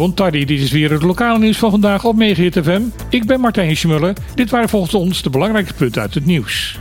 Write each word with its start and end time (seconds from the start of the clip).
Bontardi, 0.00 0.44
dit 0.44 0.60
is 0.60 0.70
weer 0.70 0.90
het 0.90 1.02
lokale 1.02 1.38
nieuws 1.38 1.58
van 1.58 1.70
vandaag 1.70 2.04
op 2.04 2.16
Megahit 2.16 2.58
FM. 2.62 2.82
Ik 3.08 3.26
ben 3.26 3.40
Martijn 3.40 3.76
Schmuller. 3.76 4.14
Dit 4.34 4.50
waren 4.50 4.68
volgens 4.68 4.94
ons 4.94 5.22
de 5.22 5.30
belangrijkste 5.30 5.74
punten 5.74 6.02
uit 6.02 6.14
het 6.14 6.26
nieuws. 6.26 6.78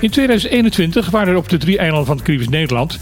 In 0.00 0.10
2021 0.10 1.10
waren 1.10 1.32
er 1.32 1.38
op 1.38 1.48
de 1.48 1.56
drie 1.56 1.78
eilanden 1.78 2.06
van 2.06 2.16
het 2.16 2.24
Caribisch 2.24 2.48
Nederland 2.48 2.98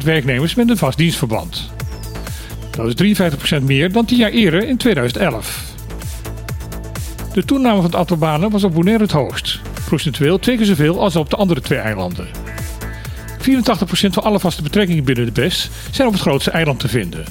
13.600 0.00 0.04
werknemers 0.04 0.54
met 0.54 0.70
een 0.70 0.76
vast 0.76 0.98
dienstverband. 0.98 1.70
Dat 2.70 3.00
is 3.00 3.20
53% 3.58 3.62
meer 3.62 3.92
dan 3.92 4.04
10 4.04 4.18
jaar 4.18 4.30
eerder 4.30 4.68
in 4.68 4.76
2011. 4.76 5.62
De 7.32 7.44
toename 7.44 7.74
van 7.74 7.84
het 7.84 7.96
aantal 7.96 8.16
banen 8.16 8.50
was 8.50 8.64
op 8.64 8.74
Bonaire 8.74 9.02
het 9.02 9.12
hoogst. 9.12 9.60
Procentueel 9.84 10.38
twee 10.38 10.56
keer 10.56 10.66
zoveel 10.66 11.00
als 11.00 11.16
op 11.16 11.30
de 11.30 11.36
andere 11.36 11.60
twee 11.60 11.78
eilanden. 11.78 12.41
84% 13.42 13.44
van 14.10 14.22
alle 14.22 14.40
vaste 14.40 14.62
betrekkingen 14.62 15.04
binnen 15.04 15.24
de 15.24 15.32
BES 15.32 15.70
zijn 15.90 16.06
op 16.08 16.12
het 16.12 16.22
grootste 16.22 16.50
eiland 16.50 16.80
te 16.80 16.88
vinden. 16.88 17.24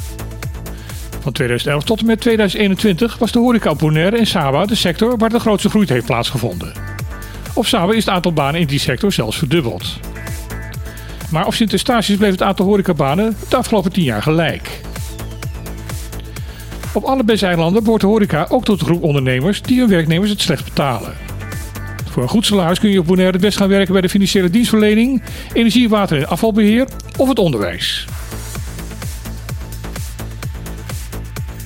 Van 1.22 1.32
2011 1.32 1.84
tot 1.84 2.00
en 2.00 2.06
met 2.06 2.20
2021 2.20 3.18
was 3.18 3.32
de 3.32 3.40
horeca 3.40 3.70
op 3.70 3.80
Bonaire 3.80 4.18
en 4.18 4.28
Saba 4.28 4.66
de 4.66 4.76
sector 4.76 5.18
waar 5.18 5.30
de 5.30 5.40
grootste 5.40 5.70
groei 5.70 5.86
heeft 5.90 6.06
plaatsgevonden. 6.06 6.74
Op 7.54 7.66
Saba 7.66 7.94
is 7.94 8.06
het 8.06 8.14
aantal 8.14 8.34
banen 8.34 8.62
in 8.62 8.68
die 8.68 8.80
sector 8.80 9.12
zelfs 9.12 9.38
verdubbeld. 9.38 10.00
Maar 11.32 11.46
op 11.46 11.54
Sint-Eustatius 11.54 12.18
bleef 12.18 12.32
het 12.32 12.42
aantal 12.42 12.66
horecabanen 12.66 13.36
de 13.50 13.56
afgelopen 13.56 13.92
10 13.92 14.04
jaar 14.04 14.22
gelijk. 14.22 14.82
Op 16.94 17.04
alle 17.04 17.24
BES-eilanden 17.24 17.84
behoort 17.84 18.02
de 18.02 18.08
horeca 18.08 18.46
ook 18.50 18.64
tot 18.64 18.80
de 18.80 18.86
groep 18.86 19.04
ondernemers 19.04 19.62
die 19.62 19.80
hun 19.80 19.90
werknemers 19.90 20.30
het 20.30 20.42
slecht 20.42 20.64
betalen. 20.64 21.31
Voor 22.12 22.24
een 22.24 22.30
goed 22.30 22.46
salaris 22.46 22.80
kun 22.80 22.90
je 22.90 23.00
op 23.00 23.06
Bonaire 23.06 23.34
het 23.34 23.42
best 23.42 23.58
gaan 23.58 23.68
werken 23.68 23.94
bij 23.94 24.02
de 24.02 24.10
financiële 24.10 24.50
dienstverlening, 24.50 25.22
energie, 25.54 25.90
water 25.90 26.18
en 26.18 26.28
afvalbeheer 26.28 26.88
of 27.18 27.30
het 27.30 27.40
onderwijs. 27.40 28.06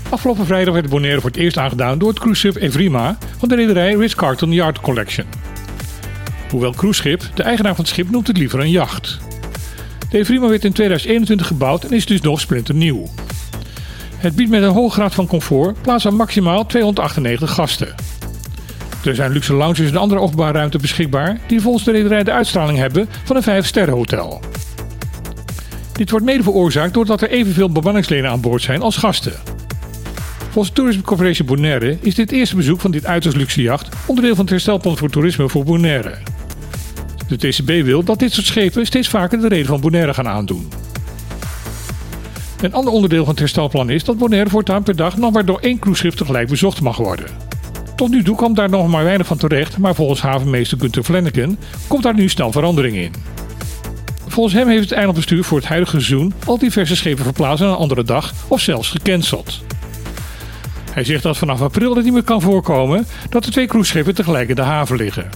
Afgelopen 0.09 0.45
vrijdag 0.45 0.73
werd 0.73 0.89
Bonaire 0.89 1.21
voor 1.21 1.29
het 1.29 1.39
eerst 1.39 1.57
aangedaan 1.57 1.97
door 1.97 2.09
het 2.09 2.19
cruiseschip 2.19 2.63
Evrima 2.63 3.17
van 3.37 3.49
de 3.49 3.55
rederij 3.55 3.93
Ritz-Carlton 3.93 4.51
Yard 4.51 4.79
Collection. 4.79 5.25
Hoewel 6.49 6.71
cruiseschip, 6.73 7.23
de 7.33 7.43
eigenaar 7.43 7.75
van 7.75 7.83
het 7.83 7.93
schip 7.93 8.09
noemt 8.09 8.27
het 8.27 8.37
liever 8.37 8.59
een 8.59 8.71
jacht. 8.71 9.19
De 10.09 10.17
Evrima 10.17 10.47
werd 10.47 10.65
in 10.65 10.73
2021 10.73 11.47
gebouwd 11.47 11.83
en 11.83 11.91
is 11.91 12.05
dus 12.05 12.21
nog 12.21 12.39
splinternieuw. 12.39 13.09
Het 14.17 14.35
biedt 14.35 14.49
met 14.49 14.63
een 14.63 14.69
hoge 14.69 14.93
graad 14.93 15.13
van 15.13 15.27
comfort 15.27 15.81
plaats 15.81 16.07
aan 16.07 16.15
maximaal 16.15 16.65
298 16.65 17.51
gasten. 17.51 17.95
Er 19.05 19.15
zijn 19.15 19.31
luxe 19.31 19.53
lounges 19.53 19.89
en 19.89 19.97
andere 19.97 20.21
openbare 20.21 20.57
ruimte 20.57 20.77
beschikbaar 20.77 21.39
die 21.47 21.61
volgens 21.61 21.83
de 21.83 21.91
rederij 21.91 22.23
de 22.23 22.31
uitstraling 22.31 22.77
hebben 22.77 23.09
van 23.23 23.35
een 23.35 23.63
5-sterren 23.63 23.93
hotel. 23.93 24.41
Dit 25.93 26.09
wordt 26.09 26.25
mede 26.25 26.43
veroorzaakt 26.43 26.93
doordat 26.93 27.21
er 27.21 27.29
evenveel 27.29 27.69
bemanningsleden 27.69 28.29
aan 28.29 28.41
boord 28.41 28.61
zijn 28.61 28.81
als 28.81 28.97
gasten. 28.97 29.33
Volgens 30.49 30.75
Tourism 30.75 31.01
Corporation 31.01 31.47
Bonaire 31.47 31.97
is 32.01 32.15
dit 32.15 32.31
eerste 32.31 32.55
bezoek 32.55 32.81
van 32.81 32.91
dit 32.91 33.05
uiterst 33.05 33.37
luxe 33.37 33.61
jacht 33.61 33.95
onderdeel 34.05 34.35
van 34.35 34.43
het 34.43 34.53
herstelplan 34.53 34.97
voor 34.97 35.09
toerisme 35.09 35.49
voor 35.49 35.63
Bonaire. 35.63 36.17
De 37.27 37.37
TCB 37.37 37.85
wil 37.85 38.03
dat 38.03 38.19
dit 38.19 38.33
soort 38.33 38.45
schepen 38.45 38.85
steeds 38.85 39.07
vaker 39.07 39.41
de 39.41 39.47
reden 39.47 39.65
van 39.65 39.81
Bonaire 39.81 40.13
gaan 40.13 40.27
aandoen. 40.27 40.69
Een 42.61 42.73
ander 42.73 42.93
onderdeel 42.93 43.23
van 43.23 43.29
het 43.29 43.39
herstelplan 43.39 43.89
is 43.89 44.03
dat 44.03 44.17
Bonaire 44.17 44.49
voortaan 44.49 44.83
per 44.83 44.95
dag 44.95 45.17
nog 45.17 45.33
maar 45.33 45.45
door 45.45 45.59
één 45.59 45.79
cruiseschip 45.79 46.13
tegelijk 46.13 46.49
bezocht 46.49 46.81
mag 46.81 46.97
worden. 46.97 47.54
Tot 47.95 48.09
nu 48.09 48.23
toe 48.23 48.35
kwam 48.35 48.53
daar 48.53 48.69
nog 48.69 48.87
maar 48.87 49.03
weinig 49.03 49.27
van 49.27 49.37
terecht, 49.37 49.77
maar 49.77 49.95
volgens 49.95 50.21
havenmeester 50.21 50.79
Gunther 50.79 51.03
Flanagan 51.03 51.57
komt 51.87 52.03
daar 52.03 52.13
nu 52.13 52.29
snel 52.29 52.51
verandering 52.51 52.95
in. 52.95 53.13
Volgens 54.27 54.55
hem 54.55 54.67
heeft 54.67 54.83
het 54.83 54.91
eilandbestuur 54.91 55.43
voor 55.43 55.57
het 55.57 55.67
huidige 55.67 55.99
seizoen 55.99 56.33
al 56.45 56.57
diverse 56.57 56.95
schepen 56.95 57.23
verplaatst 57.23 57.63
naar 57.63 57.69
een 57.69 57.77
andere 57.77 58.03
dag 58.03 58.33
of 58.47 58.59
zelfs 58.59 58.89
gecanceld. 58.89 59.63
Hij 60.91 61.03
zegt 61.03 61.23
dat 61.23 61.37
vanaf 61.37 61.61
april 61.61 61.95
het 61.95 62.03
niet 62.03 62.13
meer 62.13 62.23
kan 62.23 62.41
voorkomen 62.41 63.05
dat 63.29 63.43
de 63.43 63.51
twee 63.51 63.67
cruiseschepen 63.67 64.15
tegelijk 64.15 64.49
in 64.49 64.55
de 64.55 64.61
haven 64.61 64.97
liggen. 64.97 65.29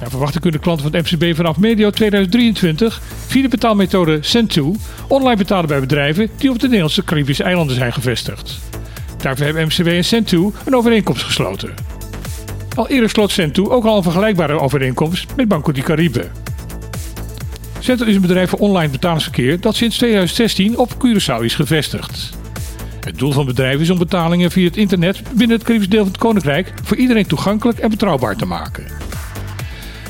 Ja, 0.00 0.10
verwachten 0.10 0.40
kunnen 0.40 0.60
klanten 0.60 0.90
van 0.90 1.00
het 1.00 1.10
MCB 1.10 1.36
vanaf 1.36 1.58
medio 1.58 1.90
2023 1.90 3.00
via 3.26 3.42
de 3.42 3.48
betaalmethode 3.48 4.20
Send2 4.22 4.62
online 5.08 5.36
betalen 5.36 5.68
bij 5.68 5.80
bedrijven 5.80 6.30
die 6.36 6.50
op 6.50 6.58
de 6.58 6.66
Nederlandse 6.66 7.04
Caribische 7.04 7.44
eilanden 7.44 7.76
zijn 7.76 7.92
gevestigd. 7.92 8.60
Daarvoor 9.20 9.44
hebben 9.44 9.66
MCB 9.66 9.86
en 9.86 10.04
Send2 10.04 10.64
een 10.64 10.74
overeenkomst 10.74 11.22
gesloten. 11.22 11.74
Al 12.74 12.88
eerder 12.88 13.10
sloot 13.10 13.40
Send2 13.40 13.62
ook 13.62 13.84
al 13.84 13.96
een 13.96 14.02
vergelijkbare 14.02 14.60
overeenkomst 14.60 15.36
met 15.36 15.48
Banco 15.48 15.72
di 15.72 15.82
Caribe. 15.82 16.26
Send2 17.80 18.06
is 18.06 18.14
een 18.14 18.20
bedrijf 18.20 18.50
voor 18.50 18.58
online 18.58 18.90
betalingsverkeer 18.90 19.60
dat 19.60 19.74
sinds 19.76 19.96
2016 19.96 20.78
op 20.78 20.90
Curaçao 20.94 21.44
is 21.44 21.54
gevestigd. 21.54 22.30
Het 23.00 23.18
doel 23.18 23.32
van 23.32 23.46
het 23.46 23.54
bedrijf 23.54 23.80
is 23.80 23.90
om 23.90 23.98
betalingen 23.98 24.50
via 24.50 24.64
het 24.64 24.76
internet 24.76 25.22
binnen 25.32 25.56
het 25.56 25.66
Caribisch 25.66 25.88
deel 25.88 26.02
van 26.02 26.12
het 26.12 26.20
Koninkrijk 26.20 26.72
voor 26.82 26.96
iedereen 26.96 27.26
toegankelijk 27.26 27.78
en 27.78 27.90
betrouwbaar 27.90 28.36
te 28.36 28.46
maken. 28.46 28.84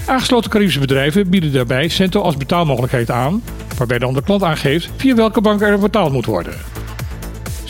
Aangesloten 0.07 0.51
Caribische 0.51 0.81
bedrijven 0.81 1.31
bieden 1.31 1.53
daarbij 1.53 1.89
Cento 1.89 2.21
als 2.21 2.37
betaalmogelijkheid 2.37 3.11
aan, 3.11 3.43
waarbij 3.77 3.99
dan 3.99 4.15
de 4.15 4.23
klant 4.23 4.43
aangeeft 4.43 4.91
via 4.97 5.15
welke 5.15 5.41
bank 5.41 5.61
er 5.61 5.79
betaald 5.79 6.13
moet 6.13 6.27
worden. 6.27 6.55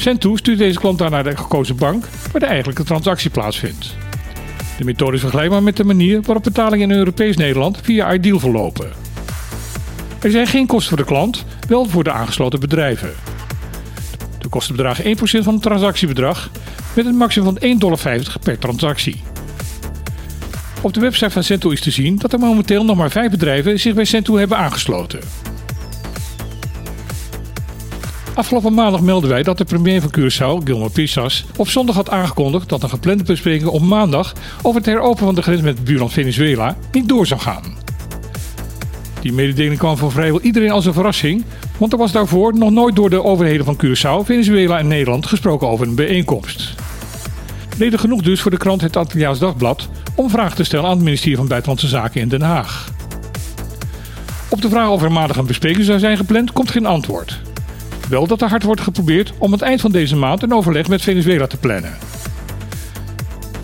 Cento 0.00 0.36
stuurt 0.36 0.58
deze 0.58 0.78
klant 0.78 0.98
dan 0.98 1.10
naar 1.10 1.24
de 1.24 1.36
gekozen 1.36 1.76
bank 1.76 2.04
waar 2.32 2.40
de 2.40 2.46
eigenlijke 2.46 2.84
transactie 2.84 3.30
plaatsvindt. 3.30 3.96
De 4.78 4.84
methode 4.84 5.14
is 5.14 5.20
vergelijkbaar 5.20 5.62
met 5.62 5.76
de 5.76 5.84
manier 5.84 6.22
waarop 6.22 6.42
betalingen 6.42 6.90
in 6.90 6.96
Europees 6.96 7.36
Nederland 7.36 7.78
via 7.82 8.14
Ideal 8.14 8.38
verlopen. 8.38 8.92
Er 10.20 10.30
zijn 10.30 10.46
geen 10.46 10.66
kosten 10.66 10.88
voor 10.88 11.06
de 11.06 11.12
klant, 11.12 11.44
wel 11.68 11.88
voor 11.88 12.04
de 12.04 12.12
aangesloten 12.12 12.60
bedrijven. 12.60 13.12
De 14.38 14.48
kosten 14.48 14.76
bedragen 14.76 15.16
1% 15.16 15.20
van 15.20 15.54
het 15.54 15.62
transactiebedrag 15.62 16.50
met 16.94 17.06
een 17.06 17.16
maximum 17.16 17.56
van 17.58 17.68
1,50 17.72 17.78
dollar 17.78 18.22
per 18.42 18.58
transactie. 18.58 19.22
Op 20.80 20.92
de 20.94 21.00
website 21.00 21.30
van 21.30 21.44
Cento 21.44 21.70
is 21.70 21.80
te 21.80 21.90
zien 21.90 22.16
dat 22.16 22.32
er 22.32 22.38
momenteel 22.38 22.84
nog 22.84 22.96
maar 22.96 23.10
vijf 23.10 23.30
bedrijven 23.30 23.80
zich 23.80 23.94
bij 23.94 24.04
Cento 24.04 24.36
hebben 24.36 24.58
aangesloten. 24.58 25.20
Afgelopen 28.34 28.74
maandag 28.74 29.00
melden 29.00 29.30
wij 29.30 29.42
dat 29.42 29.58
de 29.58 29.64
premier 29.64 30.00
van 30.00 30.14
Curaçao, 30.18 30.64
Gilmar 30.64 30.90
Pisas, 30.90 31.44
op 31.56 31.68
zondag 31.68 31.94
had 31.94 32.10
aangekondigd 32.10 32.68
dat 32.68 32.82
een 32.82 32.88
geplande 32.88 33.24
bespreking 33.24 33.68
op 33.68 33.82
maandag 33.82 34.32
over 34.62 34.80
het 34.80 34.90
heropenen 34.90 35.24
van 35.24 35.34
de 35.34 35.42
grens 35.42 35.60
met 35.60 35.84
buurland 35.84 36.12
Venezuela 36.12 36.76
niet 36.92 37.08
door 37.08 37.26
zou 37.26 37.40
gaan. 37.40 37.62
Die 39.20 39.32
mededeling 39.32 39.78
kwam 39.78 39.96
voor 39.96 40.12
vrijwel 40.12 40.40
iedereen 40.40 40.70
als 40.70 40.86
een 40.86 40.92
verrassing, 40.92 41.44
want 41.78 41.92
er 41.92 41.98
was 41.98 42.12
daarvoor 42.12 42.58
nog 42.58 42.70
nooit 42.70 42.96
door 42.96 43.10
de 43.10 43.24
overheden 43.24 43.64
van 43.64 43.78
Curaçao, 43.84 44.26
Venezuela 44.26 44.78
en 44.78 44.88
Nederland 44.88 45.26
gesproken 45.26 45.68
over 45.68 45.86
een 45.86 45.94
bijeenkomst. 45.94 46.74
Reden 47.78 47.98
genoeg 47.98 48.22
dus 48.22 48.40
voor 48.40 48.50
de 48.50 48.56
krant 48.56 48.80
Het 48.80 48.96
Antilliaans 48.96 49.38
Dagblad 49.38 49.88
om 50.14 50.30
vragen 50.30 50.56
te 50.56 50.64
stellen 50.64 50.84
aan 50.84 50.96
het 50.96 51.04
ministerie 51.04 51.36
van 51.36 51.48
Buitenlandse 51.48 51.88
Zaken 51.88 52.20
in 52.20 52.28
Den 52.28 52.42
Haag. 52.42 52.92
Op 54.48 54.62
de 54.62 54.68
vraag 54.68 54.88
of 54.88 55.02
er 55.02 55.12
maandag 55.12 55.36
een 55.36 55.46
bespreking 55.46 55.84
zou 55.84 55.98
zijn 55.98 56.16
gepland, 56.16 56.52
komt 56.52 56.70
geen 56.70 56.86
antwoord. 56.86 57.49
Wel 58.10 58.26
dat 58.26 58.42
er 58.42 58.48
hard 58.48 58.62
wordt 58.62 58.80
geprobeerd 58.80 59.32
om 59.38 59.52
het 59.52 59.62
eind 59.62 59.80
van 59.80 59.92
deze 59.92 60.16
maand 60.16 60.42
een 60.42 60.54
overleg 60.54 60.88
met 60.88 61.02
Venezuela 61.02 61.46
te 61.46 61.56
plannen. 61.56 61.96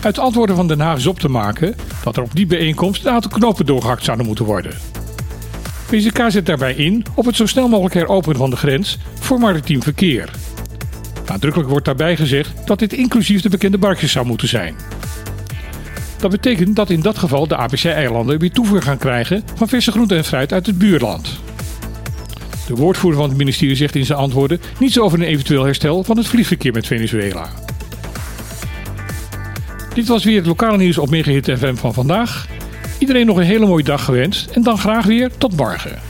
Uit 0.01 0.15
de 0.15 0.21
antwoorden 0.21 0.55
van 0.55 0.67
Den 0.67 0.79
Haag 0.79 0.97
is 0.97 1.07
op 1.07 1.19
te 1.19 1.29
maken 1.29 1.75
dat 2.03 2.17
er 2.17 2.23
op 2.23 2.35
die 2.35 2.45
bijeenkomst 2.45 3.05
een 3.05 3.11
aantal 3.11 3.31
knopen 3.31 3.65
doorgehakt 3.65 4.03
zouden 4.03 4.25
moeten 4.25 4.45
worden. 4.45 4.71
PZK 5.89 6.25
zet 6.27 6.45
daarbij 6.45 6.73
in 6.73 7.05
op 7.15 7.25
het 7.25 7.35
zo 7.35 7.45
snel 7.45 7.67
mogelijk 7.67 7.93
heropenen 7.93 8.37
van 8.37 8.49
de 8.49 8.55
grens 8.55 8.97
voor 9.19 9.39
maritiem 9.39 9.83
verkeer. 9.83 10.29
Nadrukkelijk 11.25 11.69
wordt 11.69 11.85
daarbij 11.85 12.15
gezegd 12.15 12.51
dat 12.65 12.79
dit 12.79 12.93
inclusief 12.93 13.41
de 13.41 13.49
bekende 13.49 13.77
barkjes 13.77 14.11
zou 14.11 14.25
moeten 14.25 14.47
zijn. 14.47 14.75
Dat 16.17 16.31
betekent 16.31 16.75
dat 16.75 16.89
in 16.89 17.01
dat 17.01 17.17
geval 17.17 17.47
de 17.47 17.55
APC-eilanden 17.55 18.39
weer 18.39 18.51
toevoer 18.51 18.81
gaan 18.81 18.97
krijgen 18.97 19.43
van 19.55 19.67
verse 19.67 19.91
groenten 19.91 20.17
en 20.17 20.25
fruit 20.25 20.53
uit 20.53 20.65
het 20.65 20.77
buurland. 20.77 21.39
De 22.67 22.75
woordvoerder 22.75 23.19
van 23.19 23.29
het 23.29 23.37
ministerie 23.37 23.75
zegt 23.75 23.95
in 23.95 24.05
zijn 24.05 24.19
antwoorden 24.19 24.61
niets 24.79 24.99
over 24.99 25.19
een 25.19 25.25
eventueel 25.25 25.63
herstel 25.63 26.03
van 26.03 26.17
het 26.17 26.27
vliegverkeer 26.27 26.73
met 26.73 26.87
Venezuela. 26.87 27.49
Dit 29.93 30.07
was 30.07 30.23
weer 30.23 30.37
het 30.37 30.45
lokale 30.45 30.77
nieuws 30.77 30.97
op 30.97 31.09
Megahit 31.09 31.51
FM 31.57 31.75
van 31.75 31.93
vandaag. 31.93 32.47
Iedereen 32.99 33.25
nog 33.25 33.37
een 33.37 33.43
hele 33.43 33.65
mooie 33.65 33.83
dag 33.83 34.03
gewenst 34.03 34.51
en 34.51 34.63
dan 34.63 34.77
graag 34.77 35.05
weer 35.05 35.31
tot 35.37 35.57
morgen. 35.57 36.06